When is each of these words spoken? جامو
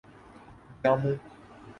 جامو 0.83 1.11